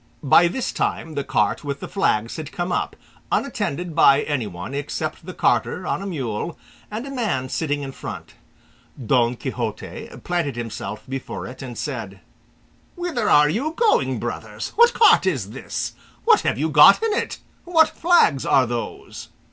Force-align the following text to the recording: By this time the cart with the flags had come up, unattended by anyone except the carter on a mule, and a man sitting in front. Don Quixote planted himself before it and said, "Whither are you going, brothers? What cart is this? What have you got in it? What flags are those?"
By 0.23 0.47
this 0.47 0.71
time 0.71 1.13
the 1.13 1.23
cart 1.23 1.63
with 1.63 1.79
the 1.79 1.87
flags 1.87 2.37
had 2.37 2.51
come 2.51 2.71
up, 2.71 2.95
unattended 3.31 3.93
by 3.93 4.23
anyone 4.23 4.73
except 4.73 5.27
the 5.27 5.33
carter 5.35 5.85
on 5.85 6.01
a 6.01 6.07
mule, 6.07 6.57
and 6.89 7.05
a 7.05 7.11
man 7.11 7.49
sitting 7.49 7.83
in 7.83 7.91
front. 7.91 8.33
Don 8.99 9.35
Quixote 9.35 10.09
planted 10.23 10.55
himself 10.55 11.03
before 11.07 11.45
it 11.45 11.61
and 11.61 11.77
said, 11.77 12.19
"Whither 12.95 13.29
are 13.29 13.47
you 13.47 13.73
going, 13.77 14.17
brothers? 14.17 14.69
What 14.75 14.91
cart 14.95 15.27
is 15.27 15.51
this? 15.51 15.93
What 16.25 16.41
have 16.41 16.57
you 16.57 16.69
got 16.69 17.03
in 17.03 17.13
it? 17.13 17.37
What 17.65 17.87
flags 17.89 18.43
are 18.43 18.65
those?" 18.65 19.27